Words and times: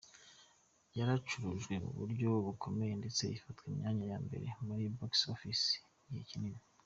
Yaracurujwe 0.97 1.73
mu 1.83 1.91
buryo 1.99 2.29
bukomeye 2.45 2.93
ndetse 3.01 3.23
ifata 3.35 3.61
imyanya 3.69 4.05
ya 4.11 4.17
mbere 4.25 4.47
muri 4.65 4.83
Box 4.97 5.13
Office 5.33 5.65
igihe 6.05 6.23
kinini. 6.29 6.63